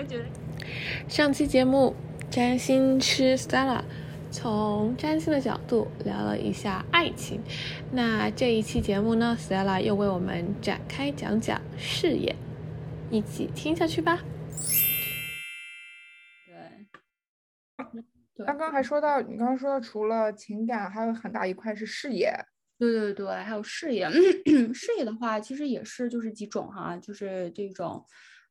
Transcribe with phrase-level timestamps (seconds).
[0.00, 0.24] 们觉得
[1.08, 1.94] 上期节目
[2.30, 3.82] 占星师 Stella
[4.30, 7.40] 从占星的角度聊了一下爱情，
[7.92, 12.34] 那这一期节目呢，Stella 又为我们展开讲讲事业，
[13.10, 14.22] 一起听下去吧。
[18.34, 22.32] 对刚刚还说到，你刚刚说到，除了情感，还有很大一块是事业。
[22.78, 24.08] 对对对，还有事业。
[24.72, 28.02] 事业的话，其实也是就是几种哈，就是这种，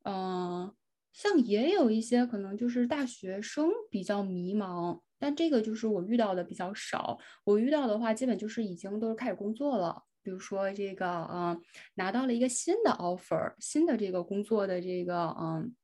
[0.04, 0.72] 嗯，
[1.13, 7.17] 像也有一些可能就是大学生比较迷茫，但这个就是我遇到的比较少。
[7.44, 11.62] 我遇到的话，基本就是已经都是开始工作了，比如说这个，嗯，
[11.95, 15.76] 拿到了一个新的 offer，新的这个工作的这个，嗯，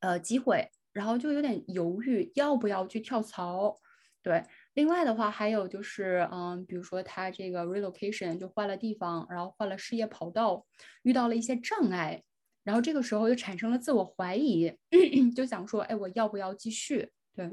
[0.00, 0.68] 呃，机会。
[0.92, 3.80] 然后就有点犹豫，要不要去跳槽？
[4.22, 4.44] 对，
[4.74, 10.66] 另外的话还有就是，嗯，比如说他这个 relocation 就换了地方，然后换了事业跑道，
[11.02, 12.22] 遇到了一些障碍，
[12.64, 14.72] 然后这个时候就产生了自我怀疑，
[15.34, 17.10] 就想说，哎，我要不要继续？
[17.34, 17.50] 对，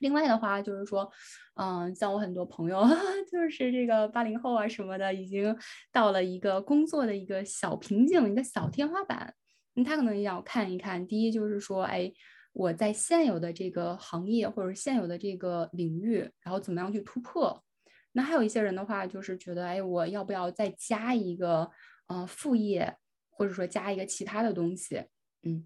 [0.00, 1.10] 另外的话就是说，
[1.54, 2.82] 嗯，像我很多朋友，
[3.30, 5.56] 就是这个八零后啊什么的，已经
[5.92, 9.34] 到了一个工作的一个小瓶颈，一个小天花板，
[9.74, 12.12] 那他可能要看一看，第一就是说，哎。
[12.54, 17.62] 我在现有的这个行业或者现有的这个领域，然后怎么样去突破？
[18.10, 21.70] 那还有一些人的话，就是觉得，哎，我要不要再加一个
[22.08, 22.96] 呃副业，
[23.38, 25.04] 或者说加一个其他的东西？
[25.44, 25.64] 嗯，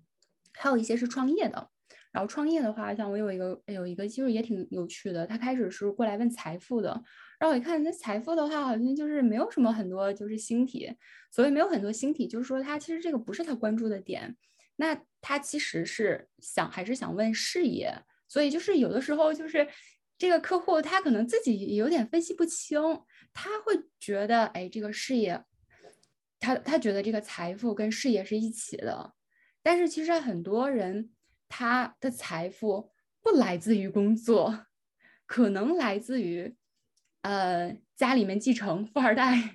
[0.53, 1.71] 还有一些是创业的。
[2.13, 6.91] 然后创业的话，像我有一个有一个其实也挺有趣的，他开始是过来问财富的，
[7.41, 10.95] 然后我一看那财富的话，好像就是没有什么很多就是星体，
[11.31, 14.37] 所以没有很多星体，就是说他其实这个不是他关注的点。
[14.77, 17.95] 那他其实是想还是想问事业，
[18.29, 19.67] 所以就是有的时候就是
[20.19, 22.79] 这个客户他可能自己有点分析不清，
[23.33, 25.43] 他会觉得哎这个事业，
[26.43, 29.15] 他他觉得这个财富跟事业是一起的，
[29.63, 31.11] 但是其实很多人
[31.49, 32.91] 他的财富
[33.23, 34.67] 不来自于工作，
[35.25, 36.55] 可能来自于
[37.23, 39.55] 呃家里面继承富二代，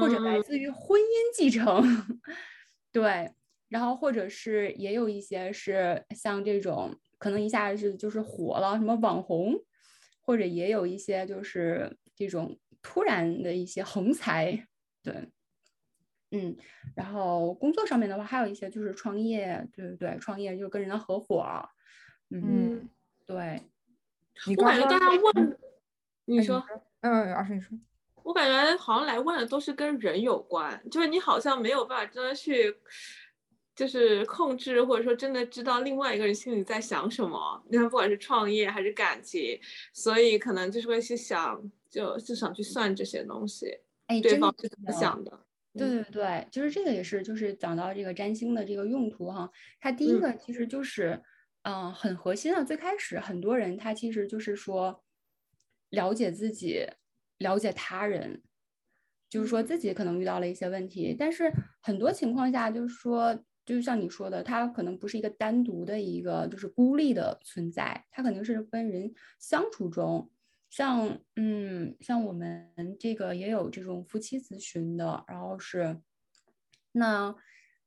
[0.00, 1.82] 或者来自于婚姻继承，
[2.92, 3.32] 对。
[3.68, 9.54] 然后或者是也有一些是像这种可能一下子就是火了，什么网红，
[10.20, 14.68] 或者也有一些就是这种突然的一些横财，
[15.02, 15.26] 对，
[16.32, 16.56] 嗯，
[16.96, 21.44] 然后工作上面的话，还有一些就是创业，对对对，创业就跟人家合伙，
[22.30, 22.88] 嗯，
[23.24, 23.62] 对。
[24.56, 25.58] 我感觉大家问，
[26.24, 26.60] 你说，
[27.02, 27.78] 嗯，二叔你说，
[28.24, 32.74] 我感觉好像来问的都是跟人有关，就是你好像没有办法真的去。
[33.74, 37.60] 就是控制，或者说真的知道另外一个人心里在想什么。
[37.70, 39.58] 你看，不管是创业还是感情，
[39.94, 43.74] 所以可能就是会去想，就就想去算这些东西。
[44.08, 45.41] 哎，对方是怎么想的？
[45.74, 49.50] 对对对，就是这个也是，就是讲到这个占星的这个用途哈。
[49.80, 51.22] 它第一个其实就是，
[51.62, 52.62] 嗯，很核心啊。
[52.62, 55.02] 最开始很多人他其实就是说，
[55.90, 56.86] 了解自己，
[57.38, 58.42] 了解他人，
[59.30, 63.44] 就是说自己可能遇到了一些问题，但是很多情况下就是说。
[63.64, 70.31] 就像你说的，它可能不是一个单独的一个就是孤立的存在，它肯定是跟人相处中，
[70.72, 76.00] 像嗯，像我们这个也有这种夫妻咨询的，然后是
[76.92, 77.36] 那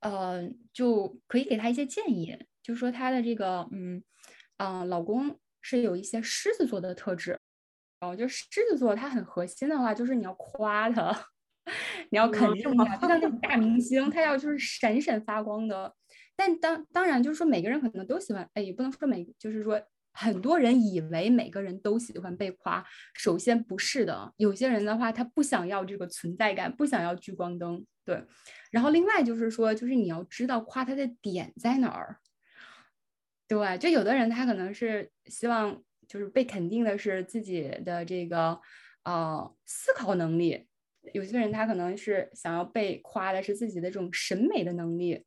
[0.01, 4.03] 呃就可以给他一些建议，就说他的这个嗯
[4.57, 7.39] 啊老公是有一些狮子座的特质，
[7.99, 11.29] 然后就狮子座他很核心的话就是你要夸他。
[12.11, 15.91] 你要肯定他，就像那种大明星，他要就是闪闪发光的。
[16.35, 19.81] 但当当然就是说，每个人可能都喜欢，哎，也不能说每，就是说
[20.15, 22.83] 很多人以为每个人都喜欢被夸。
[23.13, 27.85] 首先不是的，有些人的话，他不想要这个存在感，不想要聚光灯。
[28.05, 28.25] 对。
[28.71, 32.17] 然后另外就是说，就是你要知道夸他的点在哪儿。
[33.47, 38.59] 对，就有的人他可能是希望就是被肯定的是自己的这个
[39.03, 40.67] 呃思考能力。
[41.13, 45.23] 有些人他可能是想要被夸的是自己的这种审美的能力，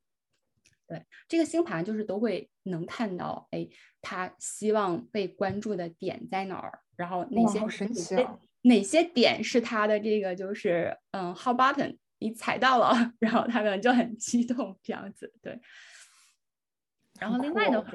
[0.88, 3.69] 对这个星盘就是都会能看到，哎，
[4.00, 8.17] 他希望被关注的点在哪儿，然后哪些神奇
[8.62, 15.61] 哪些点是他的这个就是嗯 hot button，你踩到了， 然后他可能就很激动这样子，对。
[17.20, 17.90] 然后另外的话。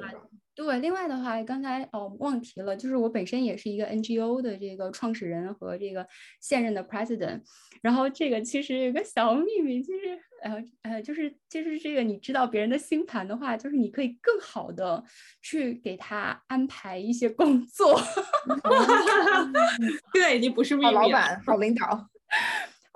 [0.54, 6.06] 对，另外的话，刚才哦忘提了，就是我本身也是一个 NGO 的这个创始人和这个
[6.40, 7.40] 现任的 President。
[7.82, 15.02] 然后这个其实有个小秘密，就是呃呃，就是就是这个你知道别人的星盘的话，就是你可以更好的
[15.42, 18.00] 去给他安排一些工作。
[20.14, 20.86] 对，你不是秘密。
[20.86, 22.08] 好老板，好领导。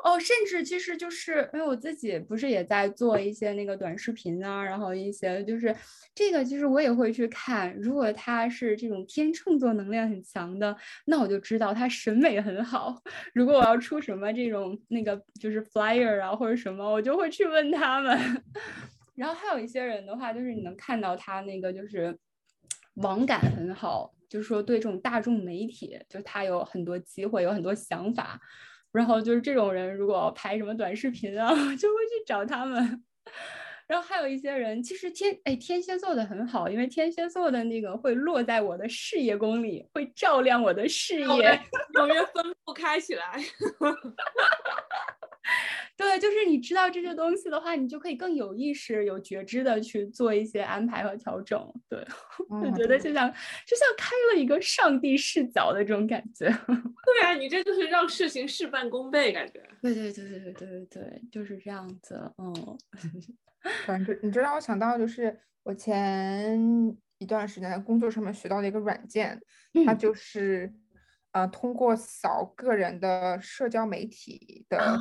[0.08, 5.74] 哦，甚至其实就是因为我自己不是也在做一些那个短视频啊，然后一些就是
[6.14, 7.76] 这个，其实我也会去看。
[7.76, 10.74] 如果他是这种天秤座能量很强的，
[11.04, 12.96] 那我就知道他审美很好。
[13.34, 18.18] 如果我要出什么这种那个就是 flyer 啊或者什么，我就会去问他们。
[19.14, 22.18] 然后还有一些人的话，就是你能看到他那个就是
[22.94, 28.40] 网感很好，就是说对这种大众媒体，就他有很多机会，有很多想法。
[28.92, 33.04] 然后就是这种人，如果拍什么短视频啊， 就会去找他们。
[33.88, 41.26] 然后还有一些人，其实天哎天蝎座的很好，因为天蝎座的那个会落在我的事业宫里，会照亮我的事业，
[41.94, 43.42] 永远分不开起来。
[45.98, 51.60] 对，就是你知道这些东西的话，你就可以更有意识、有觉知的去做一些安排和调整。
[51.88, 51.98] 对，
[52.62, 53.28] 就觉得就像
[53.66, 56.46] 就像开了一个上帝视角的这种感觉。
[57.04, 59.60] 对啊，你这就是让事情事半功倍，感觉。
[59.82, 62.32] 对对对对对对对对，就是这样子。
[62.38, 62.78] 嗯，
[63.84, 69.36] 反正你知道，我想到就是我前一段时间在工作上面学到的一个软件，
[69.84, 70.72] 它就是。
[71.32, 74.98] 呃，通过扫个人的社交媒体的。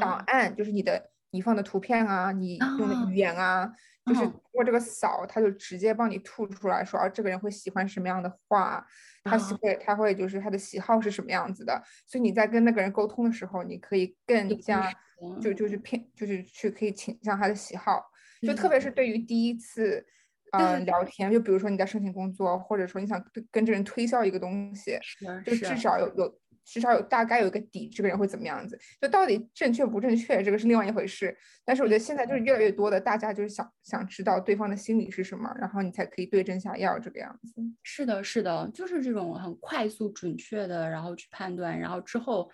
[0.00, 3.70] 档案，就是你的你放的图片啊，你用的语言啊，
[4.04, 8.84] 就是通过这个扫，他就直接帮你吐出来说，啊，这个人会喜欢什么样的话，
[9.24, 14.92] 他喜会他会就是他的喜好是什么样子的，所以你在跟那个人沟通的时候，你可以更加
[15.40, 15.68] 就就。
[15.68, 18.02] 是偏就是去可以倾向他的喜好，
[18.42, 18.80] 就特别。
[18.80, 20.06] 是对于第一次。
[20.52, 24.98] 嗯，聊天就比如说你在申请工作，或者说你想跟这人推销一个东西，
[25.44, 28.78] 就至少有有至少有大概有一个底，这个人会怎么样子？
[29.00, 31.36] 就到底正确不正确，这个是另外一回事。
[31.64, 37.54] 但是我觉得现在就是越来越多的大家就是想想知道对方的心理是什么，然后你才可以对症下药这个样子。
[37.82, 42.50] 是的，是的，就是这种很快速准确的，然后去判断，然后之后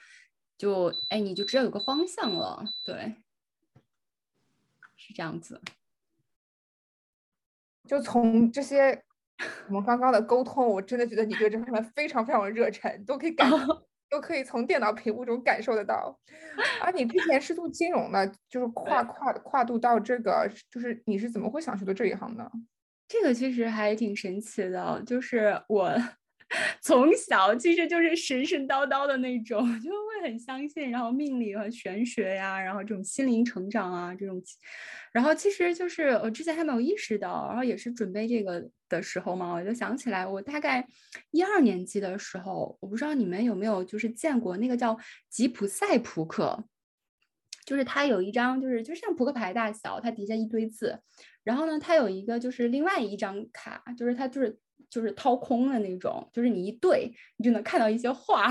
[0.57, 3.17] 就哎你就知道有个方向了，对，
[4.97, 5.61] 是这样子。
[7.89, 9.03] 就从这些
[9.69, 13.51] 我们刚刚的沟通，我真的觉得你对这方面非常非常的热忱，都可以感，
[14.09, 16.19] 都可以从电脑屏幕中感受得到。
[16.81, 22.51] 而你之前是做金融的，就是跨跨跨度到这个，就是你是怎么会想去做这一行的？
[23.07, 25.91] 这个其实还挺神奇的，就是我。
[26.81, 34.43] 从小其实就是神神叨叨的那种，就会很相信，然后命理和玄学呀，然后这种心灵成长啊这种，
[35.13, 40.87] 然后其实就是我之前还没有意识到，然后也是准备这个的时候嘛，我就想起来，我大概
[41.31, 44.97] 一二年级的时候，我不知道你们有没有就是见过那个叫
[45.29, 46.65] 吉普赛扑克，
[47.65, 51.01] 就是它有一张就是就像扑克牌大小，它底下一堆字，
[51.43, 54.59] 然后呢，它有一个就是另外一张卡，就是它就是。
[54.91, 58.49] 就是掏空的那种，就是你一对，你就能看到一些话，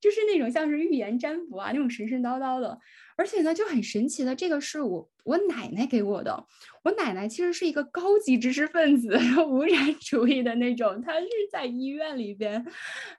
[0.00, 2.78] 就是那种像是预言占卜啊，那种神神叨叨的。
[3.16, 6.46] 而且呢，就很神奇的，这个是我我奶奶给我的。
[6.82, 9.16] 我奶奶其实是一个高级知识分子，
[9.46, 11.00] 无产主义的那种。
[11.00, 12.64] 她是在医院里边，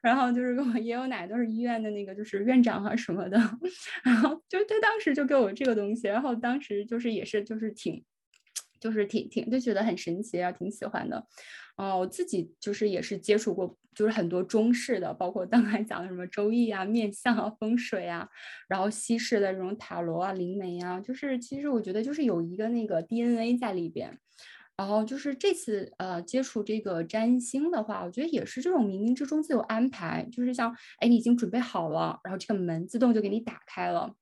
[0.02, 3.38] 然后就是跟我爷爷奶奶都是医院的那个就是院长啊什么的。
[4.04, 8.04] 然后就她当时就给我这个东西，然后当时就是也是就是挺。
[8.80, 11.26] 就是挺挺就觉得很神奇啊，挺喜欢的。
[11.76, 18.30] 哦，我自己就是也是接触过，就是很多中式的，包括刚才讲的什么周易啊、面相啊、风水啊，
[18.68, 24.20] 然后西式的这种塔罗啊、灵媒啊，就是其实我觉得就是有一个那个 DNA 在里边。
[24.76, 34.16] 然后就是这次呃接触这个占星的话，我觉得也是这种冥冥之中自有安排，就是像哎你已经准备好了，然后这个门自动就给你打开了。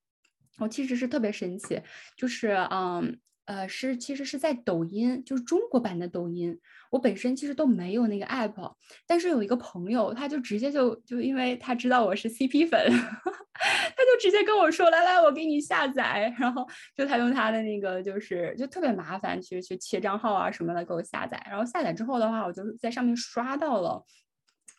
[0.59, 1.81] 我其实是特别神奇，
[2.15, 3.19] 就是嗯。
[3.45, 6.59] 呃，是其实是在抖音，就是中国版的抖音。
[6.91, 8.73] 我本身其实都没有那个 app，
[9.07, 21.41] 但是有一个朋友，他就直接就就因为他知道我是 CP 粉， 他就直接跟我说：“来来，我给你下载。”然后就他用他的那个就是就特别麻烦，去去切账号啊什么的给我下载。
[21.49, 24.05] 然后下载之后的话，我就在上面刷到了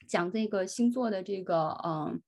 [0.06, 2.20] 讲这个星座的这个嗯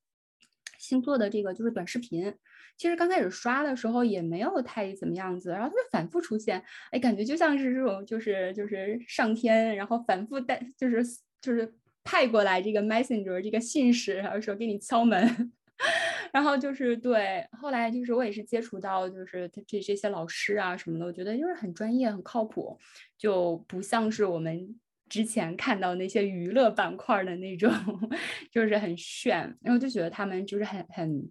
[0.79, 2.35] 星座的这个就是短视频。
[2.77, 11.05] 其实刚开始刷的时候也没有太怎么样子，然后它就反复出现，哎，感觉就像是这种，就是就是上天，然后反复带，就是
[11.41, 15.53] 就是派过来这个 messenger 这个信使，然后说给你敲门，
[16.33, 22.77] 然后就是对，后来就是我也是接触到，就是他这这些老师啊什么的，我觉得就是很专业、很靠谱，
[23.17, 27.71] 就不像是我们之前看到那些娱乐板块的那种，
[28.51, 31.31] 就是很炫，然后就觉得他们就是很很。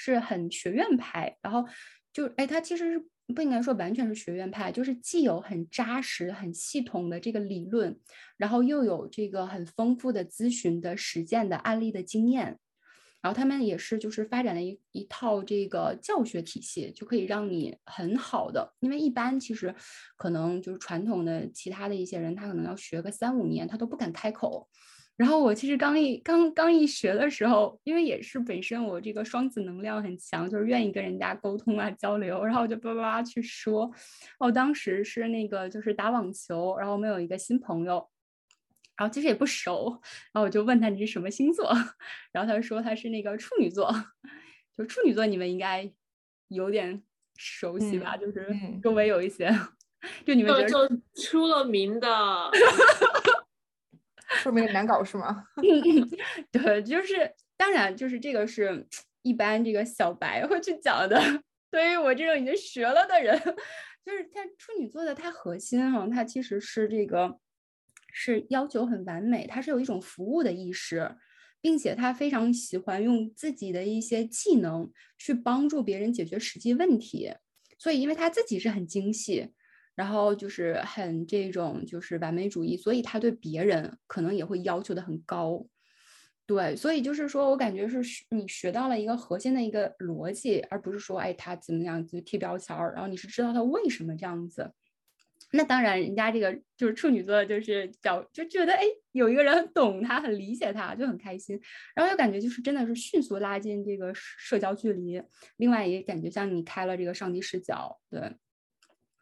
[0.00, 1.64] 是很学院派，然后
[2.12, 7.98] 就哎，他其实是不应该说完全是学院派，就是既有很扎实、很系统的这个理论，
[8.36, 12.60] 然后又有这个很丰富的咨询的实践的案例的经验，
[13.20, 19.74] 然后他们也是就是发展了一一套这个教学体系，就可以让你很好的，因为一般其实
[20.16, 24.68] 可能就是传统的其他的一些人，他可能要学个三五年，他都不敢开口。
[25.18, 33.92] 然后我其实刚一刚刚一学的时候，因为也是本身我这个双子能量很强，就是愿意跟人家沟通啊交流，然后我就叭叭叭去说。
[34.38, 38.08] 哦当时是那个就是打网球，然后我们有一个新朋友。
[38.96, 39.90] 然后其实也不熟，
[40.32, 41.72] 然后我就问他你是什么星座，
[42.32, 43.94] 然后他说他是那个处女座，
[44.76, 45.88] 就处女座你们应该
[46.48, 47.00] 有点
[47.36, 48.16] 熟悉吧？
[48.16, 48.48] 就是
[48.82, 49.48] 周围有一些，
[50.26, 52.08] 就你们觉得就出了名的，
[54.28, 55.44] 出名的难搞是吗？
[56.52, 58.86] 对，就是当然就是这个是
[59.22, 61.20] 一般这个小白会去讲的，
[61.70, 63.38] 对于我这种已经学了的人，
[64.04, 67.38] 就是他处女座的他核心哈，他其实是这个。
[68.10, 71.14] 是要求很完美，他是有一种服务的意识，
[71.60, 77.34] 并且他非常喜欢用自己的一些技能去帮助别人解决实际问题。
[77.78, 79.50] 所以，因为他自己是很精细，
[79.98, 85.66] 然后就是很这种就是完美主义，所以他对别人可能也会要求的很高。
[86.46, 88.00] 对，所以就是说我感觉是
[88.30, 94.72] 你学到了一个核心的一个逻辑，而不是说哎他怎么样就贴标签儿，然后你是知道他为什么这样子。
[95.50, 101.60] 那当然，人家这个就是处女座，就是角就觉得哎，有一个人很懂他，很理解他，就很开心。
[101.96, 105.20] 然后又感觉就是真的是迅速拉近这个社交距离。
[105.56, 108.32] 另外也感觉像你开了这个上帝视角，对。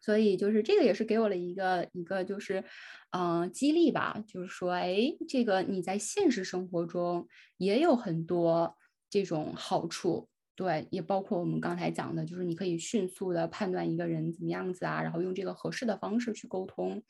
[0.07, 2.63] 所以就是这个也是给我了一个一个就是
[3.11, 4.97] 嗯激励吧，就是说哎，
[5.27, 8.77] 这个你在现实生活中也有很多
[9.09, 10.29] 这种好处。
[10.55, 17.03] 对，也包括我们刚才讲的，就是你可以迅速的判断一个人怎么样子啊，然后用这个合适的方式去沟通，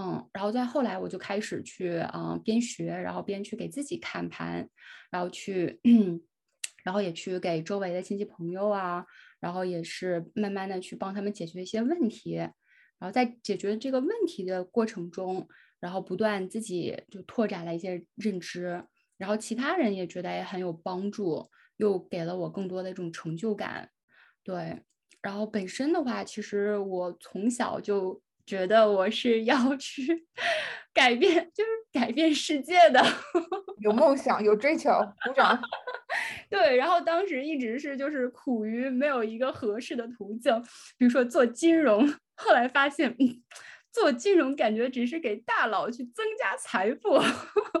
[0.00, 4.70] 嗯，然后再后来我就开始去啊边学，然后边去给自己看盘，
[5.10, 5.80] 然后去，
[6.84, 9.04] 然后也去给周围的亲戚朋友啊，
[9.40, 12.52] 然后也是慢慢的去帮他们解决一些问题，然
[13.00, 15.48] 后在解决这个问题的过程中，
[15.80, 18.84] 然后不断自己就拓展了一些认知，
[19.16, 21.48] 然后其他人也觉得也很有帮助。
[21.78, 23.88] 又给了我更多的这种成就感，
[24.42, 24.82] 对。
[25.22, 30.26] 然后本身的话，其实我从小就觉得我是要去
[30.92, 33.00] 改变，就是改变世界的，
[33.78, 34.90] 有梦想，有追求，
[35.24, 35.62] 鼓掌。
[36.50, 40.62] 对，然后当时一直是就是苦于没有一个合适的途径，
[40.96, 43.16] 比如说做金融，后来发现。
[43.90, 47.18] 做金融感觉只是给大佬去增加财富，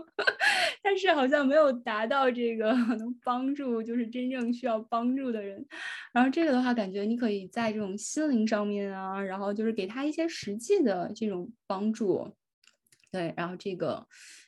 [0.82, 5.64] 但是好像没有达到这个能帮助就是真正需要帮助的人。
[6.12, 12.34] 然后这个的话，感觉你可以在这种心灵上面啊，然后就是给他一些实际的这种帮助。
[13.12, 14.04] 对，然后这个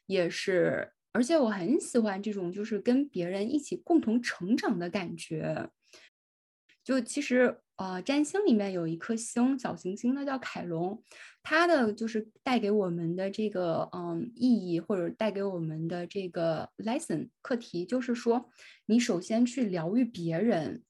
[0.06, 5.70] 也是，而且我很喜欢这种就是跟别人一起共同成长的感觉。
[6.84, 7.60] 就其实。
[7.80, 11.02] 呃，占星里面有一颗星，小行星，它叫凯龙，
[11.42, 18.50] 它的就是带给我们的这个嗯意义，或者带给我们的这个 lesson 课题，就是说，
[18.84, 20.82] 你首先去疗愈别人，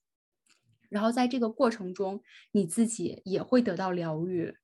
[0.89, 4.57] 然后在这个过程中，你自己也会得到疗愈。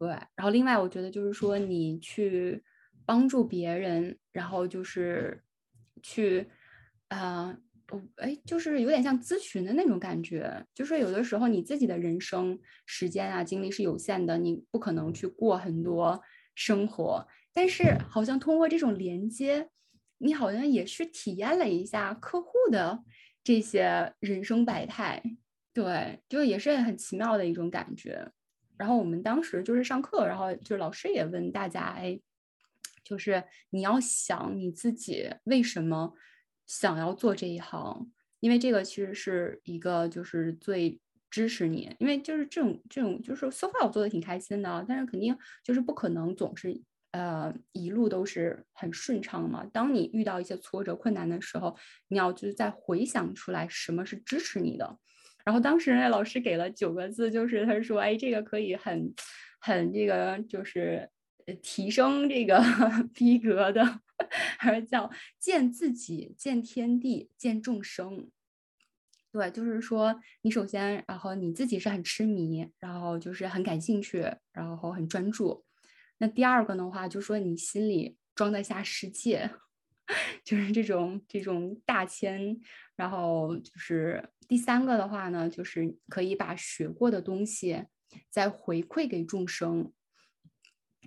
[0.00, 2.64] 对，然后另外我觉得就是说，你去
[3.04, 5.42] 帮助别人，然后就是
[6.02, 6.48] 去
[7.08, 7.58] 啊。
[8.16, 16.18] 哎，就是有点像咨询的那种感觉，就是有的时候你自己的人生时间啊、精力是有限的，你不可能去过很多
[16.54, 19.68] 生活，但是好像通过这种连接，
[20.16, 23.04] 你好像也去体验了一下客户的
[23.44, 25.22] 这些人生百态，
[25.74, 28.26] 对，就也是很奇妙的一种感觉。
[28.78, 32.18] 然后我们当时就是上课，然后就老师也问大家，哎，
[33.04, 36.14] 就是你要想你自己为什么。
[36.64, 46.80] 想要做这一行，因为这个其实是一个就是最支持你，因为就是这种这种就是 so far 我做的挺开心的，但是肯定就是不可能总是
[47.10, 49.68] 呃一路都是很顺畅嘛。
[49.70, 51.76] 当你遇到一些挫折困难的时候，
[52.08, 54.98] 你要就是再回想出来什么是支持你的。
[55.44, 59.12] 然后当时那老师给了九个字，就是他说，哎，这个可以很
[59.60, 61.10] 很这个就是
[61.62, 62.60] 提升这个
[63.14, 64.00] 逼格的。
[64.56, 68.30] 还是叫见自己、见天地、见众生。
[69.32, 75.64] 对，就是说你首先，然后你自己是很痴迷，然后就是很感兴趣，然后很专注。
[76.18, 79.50] 那第二个的话，就说你心里装得下世界，
[80.44, 82.60] 就是这种这种大千。
[82.94, 87.86] 然后就是第三个的话呢，就是可以把学过的东西
[88.30, 89.92] 再回馈给众生。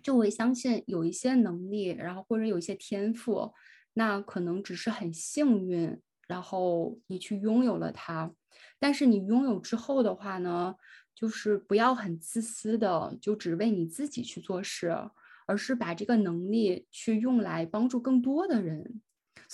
[0.06, 3.52] 就会相信有一些能力，然后或者有一些天赋，
[3.94, 8.32] 那可能只是很幸运，然后你去拥有了它，
[8.78, 10.76] 但是你拥有之后的话呢，
[11.16, 14.96] 就是不要很自私的，就只为你自己去做事，
[15.48, 19.02] 而是把这个能力去用来帮助更多的人。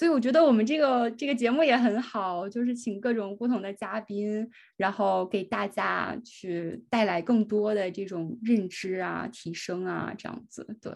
[0.02, 10.66] 所以我觉得我们这个这个节目也很好，就是请各种不同的嘉宾，然后给大家去带来更多的这种认知啊、提升啊，这样子。
[10.82, 10.92] 对，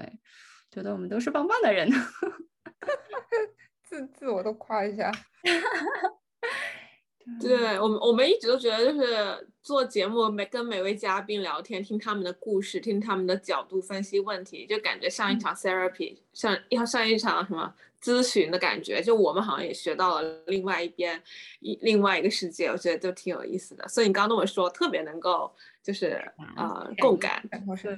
[0.71, 1.87] 觉得我们都是棒棒的人。
[3.85, 5.11] 自自我都夸一下。
[7.39, 19.01] 对我们，我们一直都觉得，就是做节目，每跟每位嘉宾聊天，听他们的故事，听他们的角度分析问题，就感觉像一场 therapy，像要像一场什么咨询的感觉。
[19.01, 21.19] 就我们好像也学到了另外一边
[21.61, 23.87] 一另外一个世界，我觉得都挺有意思的。
[23.87, 26.23] 所以你刚刚那么说，特别能够就是
[26.55, 27.43] 呃共感。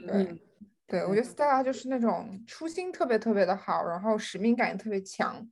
[0.08, 0.40] 对，
[0.88, 5.46] 对我觉得 Stella 就是那种初心特别特别的好，然后使命感也特别强。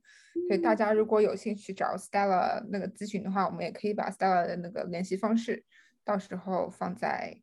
[0.48, 5.62] 所以大家如果有兴趣找 Stella 那个咨询的话，我们也可以把 Stella 的那个联系方式，
[6.06, 7.36] 到时候放在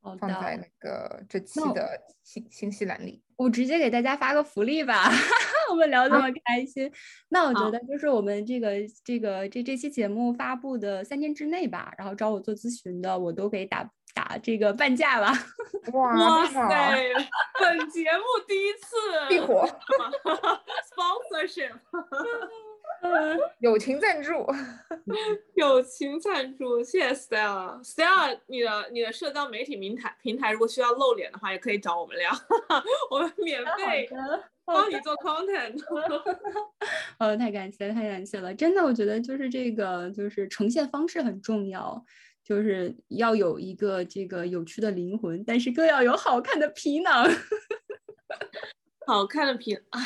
[0.00, 3.22] 放在那个这期的信信息栏里。
[3.36, 5.10] 我直接给大家发个福利吧，
[5.70, 6.90] 我们聊这么开心。
[7.28, 8.70] 那我觉得就是我们这个
[9.04, 15.30] 这个这这期节目发布的三天之内吧，然后找我做咨询的，我都给打打这个半价了。
[15.92, 17.12] 哇塞，
[17.60, 18.96] 本节目第一次
[19.28, 19.68] 必火。
[20.88, 21.72] sponsorship，
[23.60, 24.46] 友情赞助，
[25.54, 27.82] 友情赞助，谢谢 Stella。
[27.82, 32.30] Stella，你的你的社交媒体平台平台如果需要露脸的话，也可以找我们聊，
[33.10, 34.08] 我们免费
[34.64, 35.80] 帮你做 content。
[37.18, 42.04] 哦，太感谢，太感谢了，真的，我觉得就是这个就是呈现方式很重要，
[42.44, 47.28] 就是要有一个这个有趣的灵魂，但是更要有好看的皮囊。
[49.06, 50.00] 好看的皮，哎。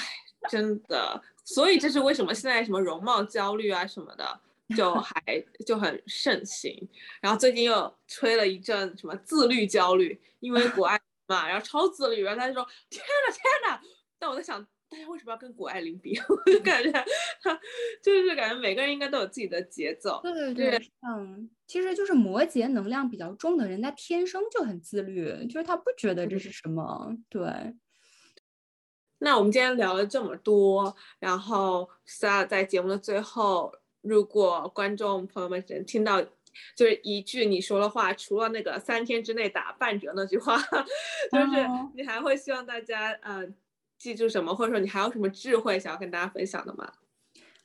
[0.49, 1.21] 真的，
[1.55, 4.41] 所以这是为什么现在什么容貌焦虑啊什么的，
[4.77, 5.21] 就还
[5.67, 6.89] 就很盛行。
[7.21, 13.81] 然后最近又吹了一阵什么自律焦虑，因为谷爱凌嘛，然后超自律，然后他就说天呐天呐！
[14.19, 16.17] 但我在想，大家为什么要跟谷爱凌比？
[16.29, 16.91] 我就感觉
[17.43, 17.59] 他
[18.03, 20.21] 就是感觉每个人应该都有自己的节奏。
[20.23, 27.43] 对对对，嗯，其实就是摩羯能量比较重的人，他天生就很自律，就是他不觉得这是什么，对。
[29.23, 31.89] 那我们今天聊了这么多，然后
[32.49, 36.23] 在节目的最后，如果观众朋友们能听到，
[36.75, 40.57] 就是一句你说的话，除了那个三天之内打半折那句话，
[41.31, 43.47] 就是你还会希望大家呃
[43.99, 46.91] 记住什么，或者说你还有什么智慧想要跟大家分享的吗？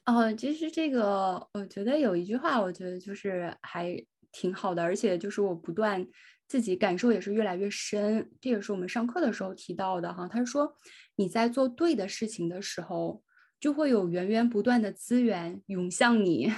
[0.06, 3.96] 哦，其实这个我觉得有一句话，我觉得就是还
[4.34, 6.06] 挺好的，而且就是我不断
[6.48, 10.76] 自己感受也是越来越深，这也是我们上课的时候提到的哈，他说。
[11.16, 13.24] 你在做对的事情的时候，
[13.60, 16.52] 就会有源源不断的资源涌向你。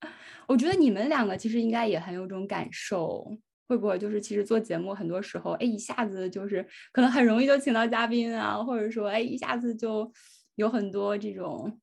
[0.46, 10.10] 我觉得你们两个其实应该也很有种感受，会不会就是其实做节目很多时候，哎，一下子就是可能很容易就请到嘉宾啊，或者说哎，一下子就
[10.54, 11.80] 有很多这种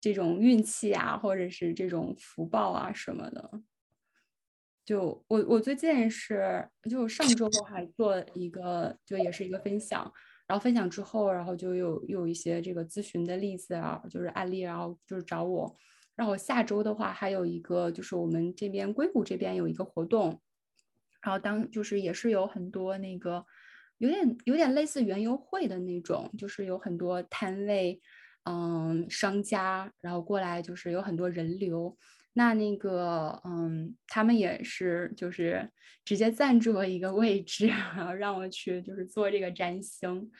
[0.00, 3.50] 这种运气啊，或者是这种福报啊什么的。
[4.84, 10.12] 就我我最近是就上周还做一个，就也是一个分享。
[10.46, 15.76] 然后分享之后，然后就有有一些这个咨询的例子啊，就是案例，然后就是找我。
[16.14, 20.40] 然后下周的话，还有一个就是我们这边硅谷这边有一个活动，
[21.20, 23.44] 然后当就是也是有很多那个
[23.98, 28.00] 有点有点类似园游会的那种，就是有很多摊位，
[28.44, 31.96] 嗯，商家，然后过来就是有很多人流。
[32.38, 35.70] 那那个，嗯，他们也是，就是
[36.04, 40.30] 直接赞助了一个位置， 然后让我去，就是做这个占星。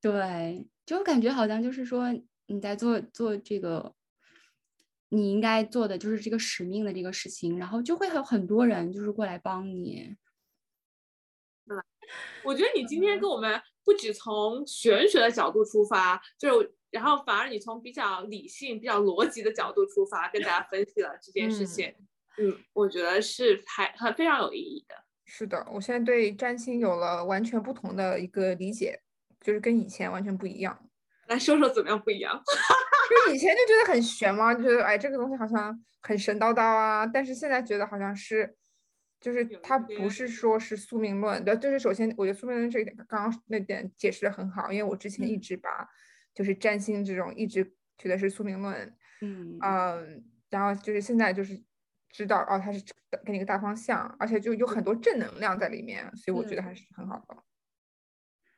[0.00, 2.06] 对，就感觉好像就是说
[2.46, 3.92] 你在做做这个，
[5.08, 10.16] 你应该做的就是这个使命的这个事情，然后就会有很多人就是过来帮你。
[11.66, 11.82] 嗯，
[12.44, 16.74] 我觉得你今天跟我们不止从玄学的角度出发，就是。
[16.90, 21.94] 然后反而你从比较理性、比较逻辑的角度出发，跟大家分析了这件事情。
[22.38, 24.94] 嗯，我觉得是还很非常有意义的。
[25.24, 29.00] 是的，我现在对占星有了完全不同的一个理解，
[29.40, 30.88] 就是跟以前完全不一样。
[31.28, 32.42] 来说说怎么样不一样？
[33.26, 37.06] 就以前就觉得很玄嘛，就觉得哎这个东西好像很神叨叨啊。
[37.06, 38.56] 但是现在觉得好像是，
[39.20, 41.56] 就是它不是说是宿命论的。
[41.56, 45.88] 就是首先我觉得宿命论这一点刚刚那点解释的很好，因为我之前一直把。
[46.40, 47.62] 就是占星这种一直
[47.98, 48.74] 觉得是宿命论，
[49.20, 51.62] 嗯嗯，然后就是现在就是
[52.08, 52.82] 知道哦，它是
[53.26, 57.36] 给你个大方向，而且就有很多正能量在里面，所以我觉得还是很好的。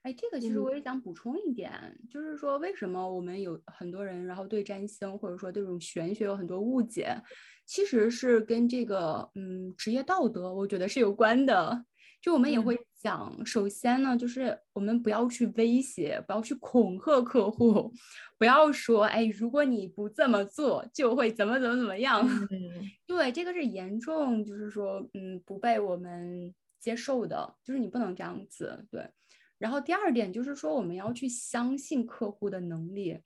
[0.02, 1.72] 哎，这个其实嗯我也想补充一点，
[2.08, 7.20] 就是说为什么我们有很多人，然后对占星或者说对这种玄学有很多误解，
[7.66, 11.84] 其实是跟这个嗯职业道德，我觉得是有关的。
[12.22, 17.92] 就我们也嗯会讲，首先呢，就是我们不要去威胁，不要去恐吓客户，
[18.38, 22.24] 不要说，哎，如果你不这么做，就会怎么怎么怎么样。
[22.48, 22.58] 嗯
[23.08, 28.86] 对，这个是严重，就是说，嗯，不被我们接受的，就是你不能这样子。
[28.88, 29.10] 对，
[29.58, 33.20] 然后第二点就是说，我们要去相信客户的能力。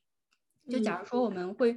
[0.71, 1.77] 就假如说我们会，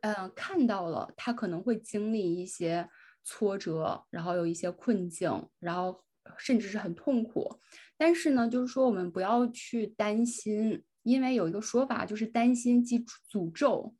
[0.00, 2.86] 呃，看到了他可能会经历一些
[3.22, 6.04] 挫折，然后有一些困境，然后
[6.36, 7.60] 甚至是很痛苦，
[7.96, 13.94] 但是呢，就是说我们不要去担心，因为有一个说法就是担心即诅咒。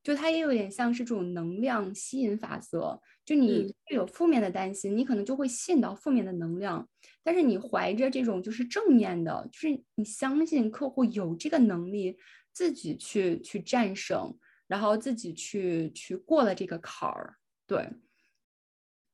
[0.00, 6.88] 就它也有点像是这种能量吸引法则，就你嗯有负面的担心，你可能就会吸引到负面的能量。
[7.22, 12.16] 但是你怀着这种就是正面的，就是你相信客户有这个能力
[12.54, 14.34] 自己去去战胜，
[14.66, 17.36] 然后自己去去过了这个坎儿，
[17.66, 17.86] 对。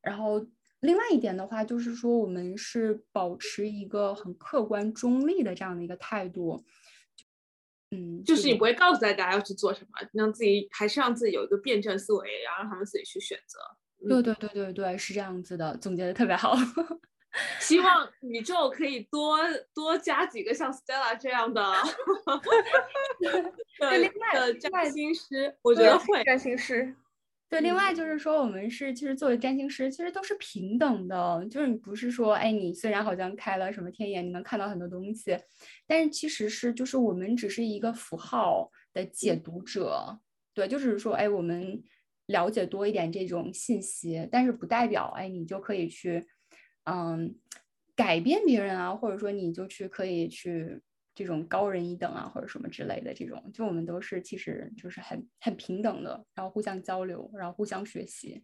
[0.00, 0.46] 然后
[0.84, 6.64] 另外一点的话，就是说我们是保持一个很客观中立的这样的一个态度。
[7.90, 13.58] 嗯，就是你不会告诉大家要去做什么，让自己还是让自己有一个辩证思维，然后让他们自己去选择。
[14.08, 16.54] 对对对对对，是这样子的，总结的特别好。
[17.58, 19.38] 希望宇宙可以多
[19.74, 21.60] 多加几个像 Stella 这样的
[23.80, 26.22] 的另外的另外占星师，我觉得会。
[26.24, 26.94] 占星师，
[27.48, 35.38] 对，另外就是说，我们是其实作为占星师，其实都是平等的，就是你不是说，哎，你虽然好像开了什么天眼，你能看到很多东西，
[35.86, 40.18] 但是其实是就是我们只是一个符号的解读者，
[40.52, 41.80] 对，就是说，哎，我们
[42.26, 46.26] 了解多一点这种信息，但是不代表，哎，你就可以去，
[46.84, 47.36] 嗯，
[47.94, 50.80] 改变别人啊，或者说你就去可以去
[51.14, 58.42] 这种高人一等啊，或者什么之类的这种，就我们都是其实就是很很平等的，然后互相交流，然后互相学习。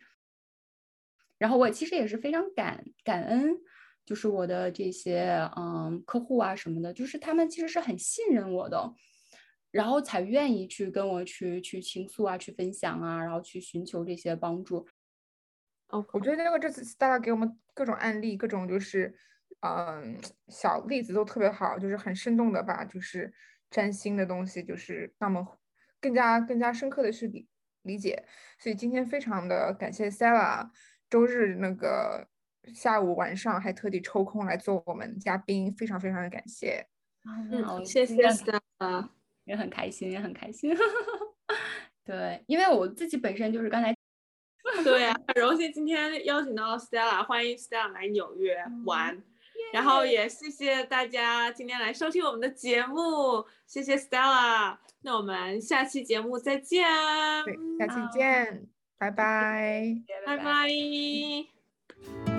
[1.39, 3.59] 然后我其实也是非常感感恩，
[4.05, 8.95] 就是我的这些嗯客户啊什么的，就是他们其实是很信任我的，
[9.71, 14.87] 然后才愿意去跟我去去倾诉啊，去分享啊，然后去寻求这些帮助。
[15.89, 19.13] 哦，我觉得这个这次 Stella 给我们各种案例，各种就是
[19.61, 20.19] 嗯
[20.49, 23.33] 小例子都特别好，就是很生动的把就是
[23.71, 25.47] 占星的东西，就是让我们
[26.01, 27.49] 更加更加深刻的去理
[27.83, 28.25] 理解。
[28.59, 30.71] 所以今天非常的感谢 Stella，
[31.09, 32.27] 周日那个
[32.75, 36.87] 下午晚上还特地抽空来做我们嘉宾，非常非常的感谢。
[37.25, 39.09] 嗯，谢谢今天 Stella。
[39.45, 40.73] 也很开心，也很开心。
[42.05, 43.93] 对，因为我自己本身就是刚才
[44.85, 49.21] 对啊，很荣幸今天邀请到 Stella，欢迎 Stella 来纽约玩。
[49.73, 54.77] 然后也谢谢大家今天来收听我们的节目，谢谢 Stella。
[55.03, 56.87] 那我们下期节目再见，
[57.45, 58.67] 对，下期好见，
[58.99, 59.97] 拜拜。
[60.27, 62.30] 拜拜。